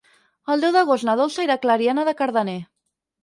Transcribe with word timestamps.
El 0.53 0.63
deu 0.63 0.71
d'agost 0.75 1.05
na 1.09 1.15
Dolça 1.19 1.45
irà 1.47 1.59
a 1.59 1.63
Clariana 1.67 2.05
de 2.09 2.17
Cardener. 2.23 2.57